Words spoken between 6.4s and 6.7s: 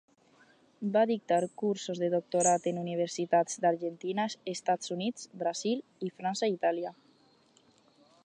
i